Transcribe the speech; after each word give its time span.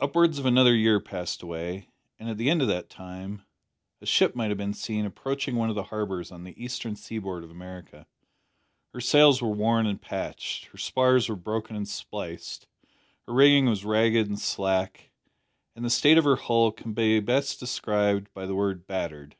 Upwards 0.00 0.40
of 0.40 0.44
another 0.44 0.74
year 0.74 0.98
passed 0.98 1.40
away, 1.40 1.88
and 2.18 2.28
at 2.28 2.36
the 2.36 2.50
end 2.50 2.62
of 2.62 2.66
that 2.66 2.90
time 2.90 3.42
a 4.00 4.06
ship 4.06 4.34
might 4.34 4.48
have 4.48 4.58
been 4.58 4.74
seen 4.74 5.06
approaching 5.06 5.54
one 5.54 5.68
of 5.68 5.76
the 5.76 5.84
harbours 5.84 6.32
on 6.32 6.42
the 6.42 6.60
eastern 6.60 6.96
seaboard 6.96 7.44
of 7.44 7.50
America. 7.52 8.08
Her 8.92 9.00
sails 9.00 9.40
were 9.40 9.50
worn 9.52 9.86
and 9.86 10.02
patched. 10.02 10.64
Her 10.64 10.78
spars 10.78 11.28
were 11.28 11.36
broken 11.36 11.76
and 11.76 11.86
spliced. 11.86 12.66
Her 13.28 13.34
rigging 13.34 13.66
was 13.66 13.84
ragged 13.84 14.26
and 14.26 14.36
slack, 14.40 15.12
and 15.76 15.84
the 15.84 15.90
state 15.90 16.18
of 16.18 16.24
her 16.24 16.34
hull 16.34 16.72
can 16.72 16.92
be 16.92 17.20
best 17.20 17.60
described 17.60 18.34
by 18.34 18.46
the 18.46 18.56
word 18.56 18.84
`battered.' 18.88 19.34